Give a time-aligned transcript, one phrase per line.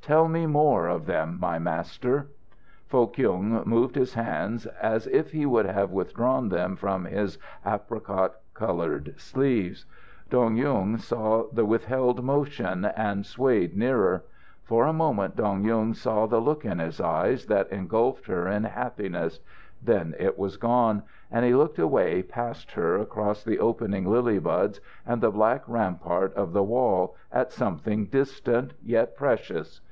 [0.00, 2.28] Tell me more of them, my Master."
[2.86, 8.32] Foh Kyung moved his hands as if he would have withdrawn them from his apricot
[8.54, 9.84] coloured sleeves.
[10.30, 14.24] Dong Yung saw the withheld motion, and swayed nearer.
[14.64, 18.64] For a moment Dong Yung saw the look in his eyes that engulfed her in
[18.64, 19.40] happiness;
[19.82, 24.80] then it was gone, and he looked away past her, across the opening lily buds
[25.06, 29.82] and the black rampart of the wall, at something distant, yet precious.